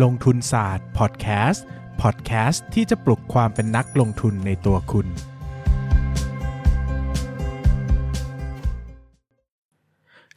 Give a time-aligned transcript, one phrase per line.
[0.00, 1.64] ลงทุนศาสตร์พอดแคสต์
[2.02, 5.06] พอดแคสต์ที่จะปลุกความเป็นนักลงทุนในตัวคุณ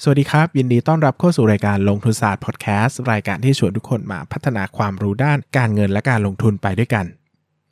[0.03, 7.05] สวัสดีครับ ยินดีต้อนรับเข้าสู่รายการลงทุนศาสตร์พอดแคสต์รายการที่ชวนทุกคนมาพัฒนาความรู้ด้านการเงินและการลงทุนไปด้วยกัน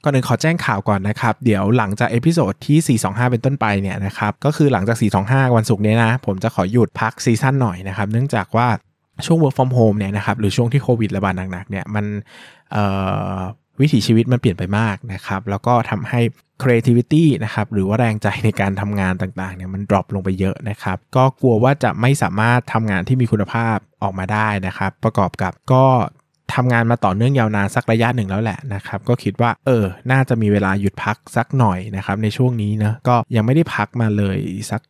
[0.03, 8.67] ก่อนอื่นขอแจ้งข่าวก่อนนะครับ เดี๋ยวหลังจาก episode ที่ 425 เป็นต้นไปเนี่ยนะครับ ก็คือหลังจาก 425 วันศุกร์นี้นะ ผมจะขอหยุดพัก season หน่อยนะครับ เนื่องจากว่า
[9.25, 12.05] ช่วง work from home เนี่ยนะครับหรือช่วงที่โควิดระบาดหนักๆเนี่ยมัน
[13.81, 16.21] วิถีชีวิตมันเปลี่ยนไปมากนะครับ แล้วก็ทำให้
[16.61, 25.85] creativity นะครับ หรือว่าแรงใจในการทำงานต่างๆ เนี่ยมัน drop ลงไปเยอะนะครับ ก็กลัวว่าจะไม่สามารถทำงานที่มีคุณภาพออกมาได้นะครับ ประกอบกับก็
[26.53, 34.37] ทำงานมาต่อเนื่องยาวนานสักระยะหนึ่งแล้วแหละนะครับ ก็คิดว่าเออ น่าจะมีเวลาหยุดพักสักหน่อยนะครับ ในช่วงนี้นะก็ยังไม่ได้พักมาเลย
[34.71, 34.81] สัก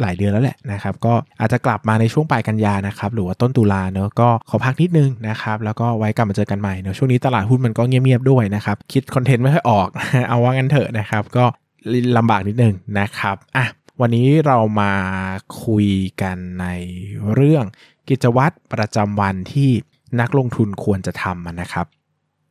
[0.00, 9.88] หลายเดือนแล้วแหละนะครับก็อาจจะกลับมาในช่วงปลายกันยานะครับหรือว่าต้นตุลาเนอะก็ขอพักนิดนึงนะครับแล้วก็ไว้กลับมาเจอกันใหม่เนอะช่วงนี้ตลาดหุ้นมันก็เงียบๆด้วยนะครับคิดคอนเทนต์ไม่ค่อยออก
[10.28, 11.44] เอาว่างั้นเถอะนะครับก็
[12.16, 13.66] ลำบากนิดนึงนะครับอะ
[14.00, 14.92] วันนี้เรามา
[15.64, 15.88] คุย
[16.22, 16.66] กันใน
[17.34, 17.64] เรื่อง
[18.08, 19.70] กิจวัตรประจำวันที่
[20.20, 21.86] นักลงทุนควรจะทำนะครับ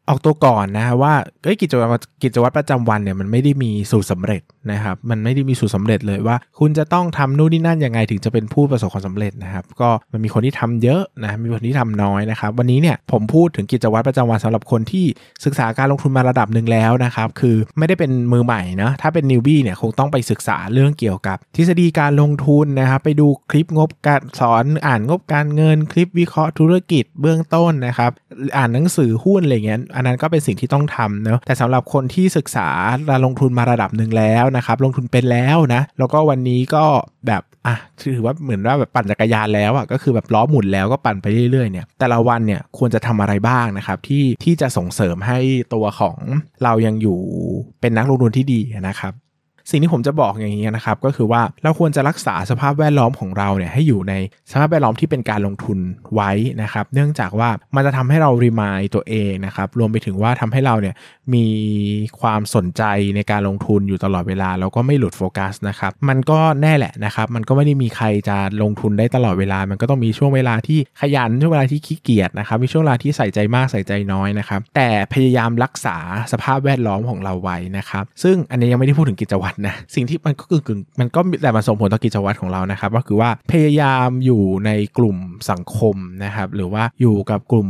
[0.09, 1.13] ออกตัวก่อนนะว่า
[1.61, 15.05] กิจวัตรกิจวัตรประจำวันเนี่ยมันไม่ได้มีสูตรสาเร็จนะครับมันไม่ได้มีสูตรสาเร็จเลยว่า คุณจะต้องทำนู่นนี่นั่นยังไงถึงจะเป็นผู้ประสบความสำเร็จนะครับก็มันมีคนที่ทำเยอะนะมีคนที่ทำน้อยนะครับวันนี้เนี่ยผมพูดถึงกิจวัตรประจำวันสำหรับคนที่
[15.45, 28.11] ศึกษาการลงทุนมาระดับหนึ่งแล้วนะครับคือไม่ได้เป็นมือใหม่นะถ้าเป็นนิวบี้เนี่ยคงต้องไปศึกษาเรื่องเกี่ยวกับ ทฤษฎีการลงทุนนะครับไปดูคลิปงบการสอนอ่านงบการเงิน คลิปวิเคราะห์ธุรกิจเบื้องต้นนะครับ
[28.57, 32.69] อ่านหนังสือหุ้นอะไรเงี้ยอันนั้นก็เป็นสิ่งที่ต้องทำเนาะแต่สำหรับคนที่ศึกษา
[33.09, 36.83] การลงทุนมาระดับหนึ่งแล้วนะครับ ลงทุนเป็นแล้วนะ แล้วก็วันนี้ก็
[37.27, 45.39] แบบอะถือว่าเหมือนว่าแบบปั่นจักรยานแล้วอะก็คือแบบล้อหมุนแล้วก็ปั่นไปเรื่อยๆเนี่ยแต่ละวันเนี่ยควรจะทำอะไรบ้างนะครับที่ที่จะส่งเสริมให้
[45.73, 46.17] ตัวของ
[46.63, 47.19] เรายังอยู่
[47.81, 49.13] เป็นนักลงทุนที่ดีนะครับ
[49.69, 54.13] สิ่งที่ผมจะบอกอย่างนี้นะครับก็คือว่าเราควรจะรักษาสภาพแวดล้อมของเราเนี่ยให้อยู่ใน
[54.51, 55.79] สภาพแวดล้อมที่เป็นการลงทุน
[56.13, 56.31] ไว้
[56.61, 60.95] นะครับเนื่องจากว่ามันจะทำให้เรารีมายตัวเองนะครับรวมไปถึงว่าทำให้เราเนี่ย
[61.33, 61.45] มี
[62.21, 62.83] ความสนใจ
[63.15, 75.97] ในการลงทุนอยู่ตลอดเวลาแล้วก็ไม่หลุดโฟกัสนะครับมันก็แน่แหละนะครับมันก็ไม่ได้มีใครจะลงทุนได้ตลอดเวลา มันก็ต้องมีช่วงเวลาที่ขยันช่วงเวลาที่ขี้เกียจนะครับมีช่วงเวลาที่ใส่ใจมากใส่ใจน้อยนะครับแต่พยายามรักษา
[76.31, 85.17] สภาพแวดล้อมของเราไว้นะครับซึ่งอันนี้ยังไม่ได้พูดถึงกิจวัตรนะสิ่งที่มันก็กึ่งๆมันก็แต่มาส่งผลต่อกิจวัตรของเรานะครับก็คือว่าพยายามอยู่ในกลุ่ม
[85.49, 87.67] สังคมนะครับหรือว่าอยู่กับกลุ่ม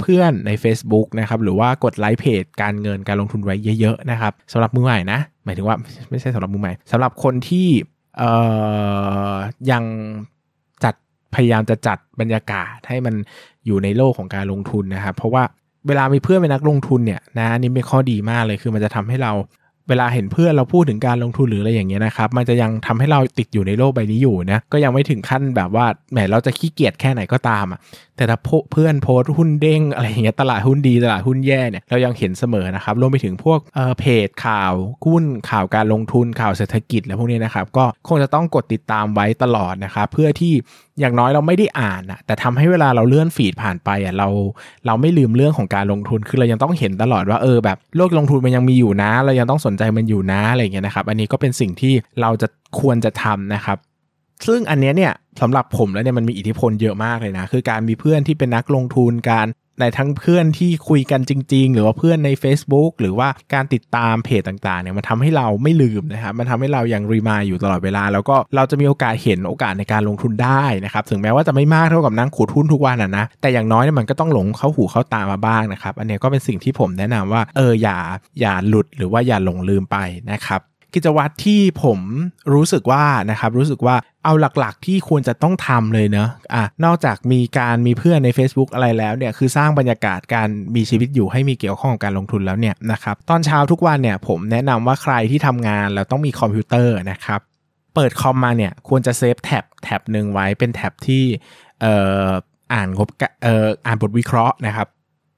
[0.00, 5.76] เพื่อนใน Facebook นะครับหรือว่ากดไลค์เพจการเงินการลงทุนไว้เยอะๆนะครับสำหรับมือใหม่นะหมายถึงว่า
[6.10, 7.68] ไม่ใช่สำหรับมือใหม่สำหรับคนที่
[9.70, 9.84] ยัง
[10.84, 10.94] จัด
[11.34, 13.14] พยายามจะจัดบรรยากาศให้มัน
[13.66, 15.42] อยู่ในโลกของการลงทุนนะครับเพราะว่า
[15.88, 19.32] เวลามีเพื่อนเป็นนักลงทุนเนี่ยนะนี่เป็นข้อดีมากเลยคือมันจะทำให้เรา
[19.88, 27.80] เวลาเห็นเพื่อนเราพูดถึงการลงทุนหรืออะไรอย่างเงี้ยนะครับ มันจะยังทำให้เราติดอยู่ในโลกใบนี้อยู่นะ ก็ยังไม่ถึงขั้นแบบว่า แหม เราจะขี้เกียจแค่ไหนก็ตามอะ
[28.16, 28.38] แต่ถ้า
[28.72, 34.72] เพื่อนโพสหุ้นเด้งอะไรอย่างเงี้ย ตลาดหุ้นดี ตลาดหุ้นแย่เนี่ย เรายังเห็นเสมอนะครับ รวมไปถึงพวกเออเพจข่าว
[35.06, 40.54] หุ้นข่าวการลงทุนข่าวเศรษฐกิจแล้วพวกนี้นะครับ ก็คงจะต้องกดติดตามไว้ตลอดนะครับ เพื่อที่
[41.00, 44.28] อย่างน้อยเราไม่ได้อ่านอะแต่ทำให้เวลาเราเลื่อนฟีดผ่านไปอะเรา
[44.86, 52.48] เราไม่ลืมเรื่องของการลงทุนคือเรายังต้องเห็นตลอดว่าเออแบบโลกลงทุนมันยังมีอยู่นะ เรายังต้องสนใจมันอยู่นะอะไรเงี้ยนะครับ อันนี้ก็เป็นสิ่งที่เราจะ
[52.80, 53.78] ควรจะทำนะครับ
[54.46, 59.46] ซึ่งอันนี้เนี่ยสำหรับผมแล้วเนี่ยมันมีอิทธิพลเยอะมากเลยนะ คือการมีเพื่อนที่เป็นนักลงทุนการ
[59.80, 77.98] ในทั้งเพื่อนที่คุยกันจริง ๆ หรือว่าเพื่อนใน Facebook หรือว่าการติดตามเพจต่างๆเนี่ยมันทำให้เราไม่ลืมนะครับมันทำให้เรายังรีมายอยู่ตลอดเวลา แล้วก็เราจะมีโอกาสเห็นโอกาสในการลงทุนได้นะครับถึงแม้ว่าจะไม่มากเท่ากับนั่งขูดหุ้นทุกวันนะนะแต่อย่างน้อยเนี่ยมันก็ต้องหลงเข้าหูเข้าตามาบ้างนะครับอันนี้ก็เป็นสิ่งที่ผมแนะนำว่าเอออย่า
[78.40, 79.96] อย่าหลุดหรือว่าอย่าหลงลืมไป
[80.32, 80.60] นะครับ
[80.96, 81.98] กิจวัตรที่ผม
[82.54, 97.40] รู้สึกว่านะครับรู้สึกว่าเอาหลักๆ ที่ควรจะต้องทำเลยเนอะอะนอกจากมีการมีเพื่อนใน Facebook อะไรแล้วเนี่ยคือสร้างบรรยากาศการมีชีวิตอยู่ให้มีเกี่ยวข้องกับการลงทุนแล้วเนี่ยนะครับตอนเช้าทุกวันเนี่ยผมแนะนำว่าใครที่ทำงานแล้วต้องมีคอมพิวเตอร์นะครับ
[97.94, 101.24] เปิดคอมมาเนี่ยควรจะ save tab tab หนึ่งไว้เป็น tab ที่
[101.80, 101.94] เอ่
[102.24, 102.28] อ
[102.72, 103.08] อ่านงบ
[103.42, 104.86] เอ่ออ่านบทวิเคราะห์นะครับ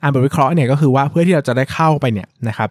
[0.02, 2.70] อ่านบทวิเคราะห์เนี่ยก็คือว่าเพื่อที่เราจะได้เข้าไปเนี่ยนะครับ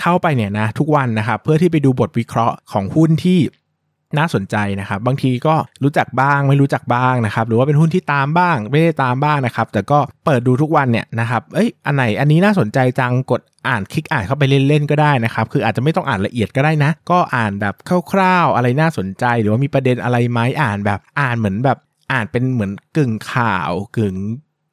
[0.00, 3.40] เข้าไปเนี่ยนะทุกวันนะครับเพื่อที่ไปดูบทวิเคราะห์ของหุ้นที่
[4.18, 5.54] น่าสนใจนะครับ บางทีก็
[5.84, 17.74] รู้จักบ้างไม่รู้จักบ้างนะครับ หรือว่าเป็นหุ้นที่ตามบ้าง ไม่ได้ตามบ้างนะครับ แต่ก็เปิดดูทุกวันเนี่ยนะครับเอ้ยอันไหนอันนี้น่าสนใจจังกดอ่านคลิกอ่านเข้าไปเล่นๆก็ได้นะครับ คืออาจจะไม่ต้องอ่านละเอียดก็ได้นะ ก็อ่านแบบ
[18.10, 21.78] คร่าวๆอะไรน่าสนใจ หรือว่ามีประเด็นอะไรไหมอ่านแบบอ่านเหมือนแบบ
[22.12, 24.16] อ่านเป็นเหมือนกึ่งข่าวกึ่ง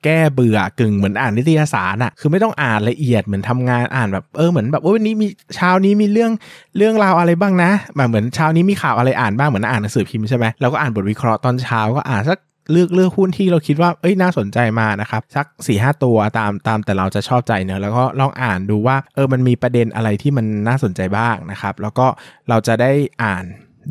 [0.04, 6.32] แก้เบื่อกึ่งเหมือนอ่านนิตยสารอะคือไม่ต้องอ่านละเอียดเหมือนทำงานอ่านแบบเออเหมือนแบบวันนี้มีเช้านี้มีเรื่อง
[6.78, 12.40] เรื่องราวอะไรบ้างนะแบบเหมือนเช้านี้มีข่าวอะไรอ่านบ้างเหมือนอ่านหนังสือพิมพ์ใช่ไหมเราก็อ่านบทวิเคราะห์ตอนเช้าก็อ่านสัก
[12.72, 22.08] เลือกเลือกหุ้นที่เราคิดว่าเอ้ยน่าสนใจมานะครับ สัก4ี่หตัวตามตามแต่เราจะชอบใจเนอะแล้วก็ลองอ่านดูว่าเออมันมีประเด็นอะไรที่มันน่าสนใจบ้างนะครับ แล้วก็
[22.50, 22.92] เราจะได้
[23.24, 23.44] อ่าน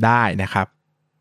[0.04, 0.66] ได้นะครับ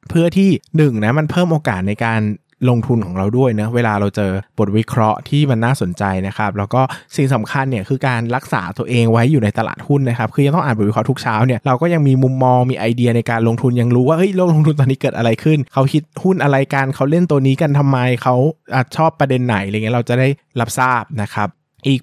[0.09, 2.21] เพื่อที่หนึ่งนะมันเพิ่มโอกาสในการ
[2.69, 6.81] ลงทุนของเราด้วยนะเวลาเราเจอบทวิเคราะห์ที่มันน่าสนใจนะครับแล้วก็
[7.15, 18.35] สิ่งสำคัญเนี่ยคือการรักษาตัวเองไว้อยู่ในตลาดหุ้นนะครับคือยังต้องอ่านบทวิเคราะห์ทุกเช้าเนี่ยเราก็ยังมีมุมมองมีไอเดียในการลงทุนยังรู้ว่าเฮ้ยโลกลงทุนตอนนี้เกิดอะไรขึ้น เขาคิดหุ้นอะไรกันเขาเล่นตัวนี้กันทำไมเขา
[18.73, 20.27] อชอบประเด็นไหนอะไรเงี้ยเราจะได้
[20.59, 21.47] รับทราบนะครับ
[21.87, 22.01] อีก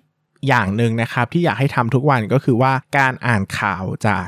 [0.49, 4.27] อย่างหนึ่งนะครับที่อยากให้ทำทุกวันก็คือว่าการอ่านข่าวจาก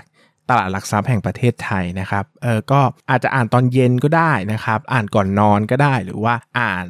[0.51, 2.81] ตลาดหลักทรัพย์แห่งประเทศไทยนะครับเออก็
[3.11, 6.85] อาจจะอ่านตอนเย็นก็ได้นะครับ อ่านก่อนนอนก็ได้หรือว่าอ่าน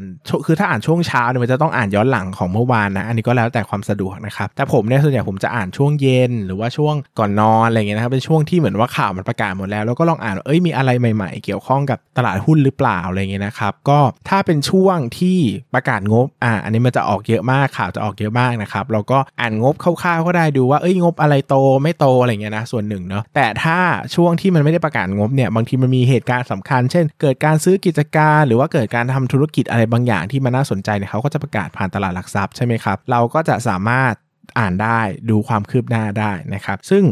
[0.47, 13.99] คือถ้าอ่านช่วงเช้าเนี่ยมันจะต้องอ่านย้อนหลังของเมื่อวานนะอันนี้ก็แล้วแต่ความสะดวกนะครับแต่ผมเนี่ยส่วนใหญ่ผมจะอ่านช่วงเย็น หรือว่าช่วงก่อนนอนอะไรเงี้ยนะครับเป็นช่วงที่เหมือนว่าข่าวมันประกาศหมดแล้วแล้วก็ลองอ่านเอ้ยมีอะไรใหม่ๆ เกี่ยวข้องกับตลาดหุ้นหรือเปล่าอะไรเงี้ยนะครับก็
[14.29, 15.39] ถ้าเป็นช่วงที่
[15.75, 23.79] ประกาศงบอ่าอันนี้มันจะออกเยอะมากข่าวจะออกเยอะมากนะครับเราก็อ่านงบคร่าวๆก็ได้ดูว่าเอ้ยงบอะไรโตไม่โตอะไรเงี้ยนะส่วนหนึ่งเนาะแต่ถ้า
[24.15, 34.13] ช่วงที่มันไม่ได้ประกาศงบเนี่ยบางทีมันมีเหตุการณ์สำคัญ เช่น เกิดการซื้อกิจการ หรือว่าเกิดการทำธุรกิจอะไรบางอย่างที่มันน่าสนใจเนี่ยเขาก็จะประกาศผ่านตลาดหลักทรัพย์ใช่ไหมครับเราก็จะสามารถ
[34.59, 35.01] อ่านได้
[35.31, 37.05] ดูความคืบหน้าได้นะครับ ซึ่ง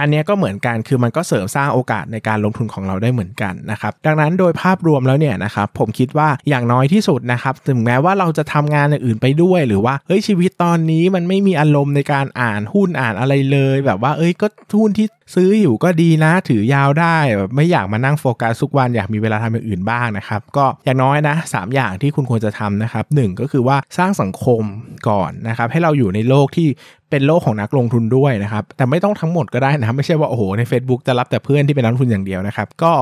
[0.00, 14.46] อันนี้ก็เหมือนกันคือมันก็เสริมสร้างโอกาสในการลงทุนของเราได้เหมือนกันนะครับ ดังนั้นโดยภาพรวมแล้วเนี่ยนะครับผมคิดว่าอย่างน้อยที่สุดนะครับถึงแม้ว่าเราจะทำงานอย่างอื่นไปด้วย หรือว่าเฮ้ยชีวิตตอนนี้มันไม่มีอารมณ์ในการอ่านหุ้นอ่านอะไรเลย แบบว่าเอ้ยก็
[14.80, 24.62] หุ้นที่ซื้ออยู่ก็ดีนะถือยาวได้แบบไม่อยากมานั่งโฟกัสทุกวันอยากมีเวลาทำอย่างอื่นบ้างนะครับ ก็อย่างน้อยนะสอย่างที่คุณควรจะทำนะครับหก็คือว่าสร้างสังคม
[25.08, 26.68] ก่อนนะครับ ให้เราอยู่ในโลกที่
[27.10, 32.92] เป็นโลกของนักลงทุนด้วยนะครับ แต่ไม่ต้องทั้งหมดก็ได้นะครับไม่ใช่ว่าโอ้โหใน Facebook จะรับแต่เพื่อนที่เป็นนักลงทุนอย่างเดียวนะครับ ก็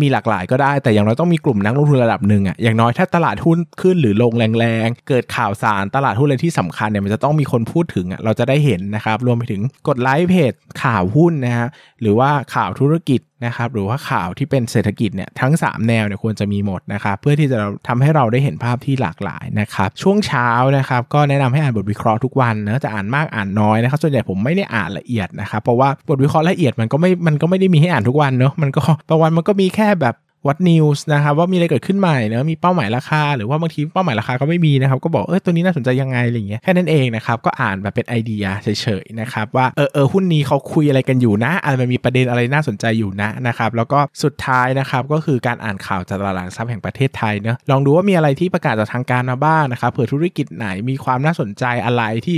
[0.00, 10.52] มีหลากหลายก็ได้แต่อย่างน้อยต้องมีกลุ่มนักลงทุนระดับหนึ่งอะอย่างน้อยถ้าตลาดหุ้นขึ้นหรือลงแรงๆ เกิดข่าวสารตลาดหุ้นอะไรที่สำคัญเนี่ยมันจะต้องมีคนพูดถึงอะเราจะได้เห็นนะครับ รวมไปถึงกดไลค์เพจ
[10.82, 11.68] ข่าวหุ้นนะฮะ
[12.00, 17.58] หรือว่าข่าวธุรกิจ นะครับหรือว่าข่าวที่เป็นเศรษฐกิจเนี่ยทั้ง 3 แนวเนี่ยควรจะมีหมดนะครับเพื่อที่จะ
[17.88, 20.48] ทำให้เราได้เห็นภาพที่หลากหลายนะครับช่วงเช้า
[20.78, 30.14] นะครับก็แนะนำให้อ่านบทวิเคราะห์ทุกวันนะจะอ่านมากอ่านน้อยนะครับส่วนใหญ่ผมไม่ได้อ่านละเอียดนะครับเพราะว่าบทวิเคราะห์ละเอียดมันก็ไม่มันก็ไม่ได้มีให้อ่านทุกวันเนาะมันก็บางวันมันก็มีแค่แบบ
[30.46, 52.36] วัดนิวส์นะครับว่ามีอะไรเกิดขึ้นใหม่นะมีเป้าหมายราคา หรือว่าบางทีเป้าหมายราคาก็ไม่มีนะครับก็บอกเออตัวนี้น่าสนใจยังไงอะไรเงี้ยแค่นั้นเองนะครับก็อ่านแบบเป็นไอเดียเฉยๆนะครับว่าเออเออหุ้นนี้เขาคุยอะไรกันอยู่นะอะไรมันมีประเด็นอะไรน่าสนใจอยู่นะนะครับแล้วก็สุดท้ายนะครับก็คือการอ่านข่าวจากตลาดหลักทรัพย์แห่งประเทศไทยเนะลองดูว่ามีอะไรที่ประกาศจากทางการมาบ้างนะครับเผื่อธุรกิจไหนมีความน่าสนใจอะไรที่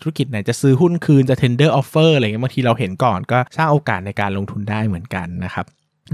[0.00, 5.66] ธุรกิจไหนจะซื้อหุ้นคืนจะ tender offer อะไรเงี้ยบางทีเราเห็นก่อนก็สร้างโอกาสในการลงทุนได้เหมือนกันนะครับ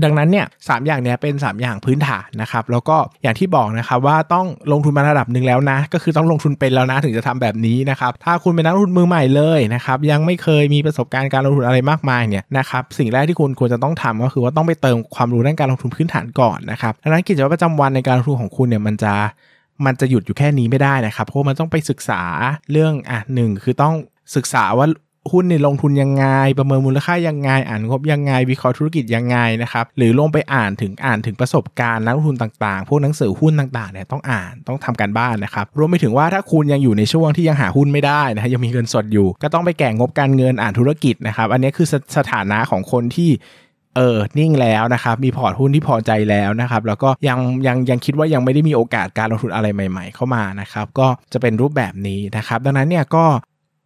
[0.04, 19.14] ดังนั้นเนี่ยสอย่างเนี้ยเป็น 3 อย่างพื้นฐานนะครับ แล้วก็อย่างที่บอกนะครับว่าต้องลงทุนมาระดับหนึ่งแล้วนะ ก็คือต้องลงทุนเป็นแล้วนะถึงจะทำแบบนี้นะครับ ถ้าคุณเป็นนักลงทุนมือใหม่เลยนะครับยังไม่เคยมีประสบการณ์การลงทุนอะไรมากมายเนี่ยนะครับสิ่งแรกที่คุณควรจะต้องทำก็คือว่าต้องไปเติมความรู้ด้านการลงทุนพื้นฐานก่อนนะครับดังนั้นกิจวัตรประจำวันในการลงทุนของคุณเนี่ยมันจะ
[19.86, 22.22] มันจะหยุดอยู่แค่นี้ไม่ได้นะครับ เพราะมันต้องไปศึกษา
[22.72, 23.94] เรื่องอะหนึ่งคือต้อง
[24.36, 24.86] ศึกษาว่า
[25.32, 26.24] หุ้นในลงทุนยังไง
[26.58, 43.30] ประเมินมูลค่ายังไง อ่านงบยังไง วิเคราะห์ธุรกิจยังไงนะครับ หรือลงไปอ่านถึงอ่านถึงประสบการณ์นักลงทุนต่างๆ พวกหนังสือหุ้นต่างๆเนี่ยต้องอ่านต้องทำการบ้านนะครับ รวมไปถึงว่าถ้าคุณยังอยู่ในช่วงที่ยังหาหุ้นไม่ได้นะฮะยังมีเงินสดอยู่ ก็ต้องไปแก่งบการเงินอ่านธุรกิจนะครับ อันนี้คือสสถานะของคนที่
[43.96, 53.24] เออ นิ่งแล้วนะครับ มีพอร์ตหุ้นที่พอใจแล้วนะครับ แล้วก็ยังยังยังคิดว่ายังไม่ได้มีโอกาสการลงทุนอะไรใหม่ ๆ เข้ามานะครับ ก็จะเป็นรูปแบบนี้นะครับ ดังนั้นเนี่ยก็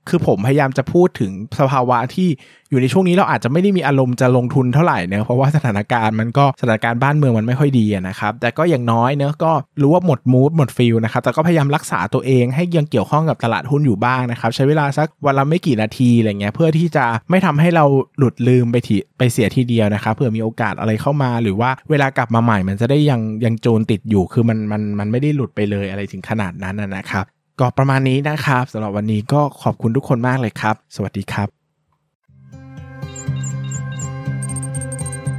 [0.09, 2.29] คือผมพยายามจะพูดถึงสภาวะที่
[2.71, 17.85] อยู่ในช่วงนี้เราอาจจะไม่ได้มีอารมณ์จะลงทุนเท่าไหร่เนะเพราะว่าสถานการณ์มันก็สถานการณ์บ้านเมืองมันไม่ค่อยดีนะครับ แต่ก็อย่างน้อยเนะก็รู้ว่าหมดมูดหมดฟิลนะครับ แต่ก็พยายามรักษาตัวเองให้ยังเกี่ยวข้องกับตลาดหุ้นอยู่บ้างนะครับ ใช้เวลาสักวันละไม่กี่นาทีอะไรเงี้ยเพื่อที่จะไม่ทำให้เรา
[18.19, 27.27] หลุดลืมไปทีไปเสียทีเดียวนะครับเผื่อมีโอกาสอะไรเข้ามา หรือว่าเวลากลับมาใหม่มันจะได้ยังยังโจนติดอยู่ คือมันมันมันไม่ได้หลุดไปเลยอะไรถึงขนาดนั้นนะครับ
[27.65, 31.49] ก็ประมาณนี้นะครับสำหรับวันนี้ก็ขอบคุณทุกคนมากเลยครับ สวัสดีครับ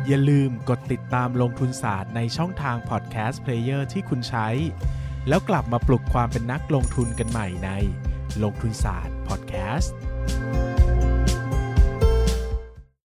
[0.08, 4.48] อย่าลืมกดติดตามลงทุนศาสตร์ในช่องทาง podcast player ที่คุณใช้
[5.28, 7.70] แล้วกลับมาปลุกความเป็นนักลงทุนกันใหม่ใน
[8.44, 9.94] ลงทุนศาสตร์พอดแคสต์